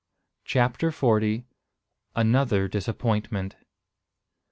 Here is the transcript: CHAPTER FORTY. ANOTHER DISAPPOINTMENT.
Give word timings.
CHAPTER 0.45 0.91
FORTY. 0.91 1.45
ANOTHER 2.15 2.67
DISAPPOINTMENT. 2.67 3.55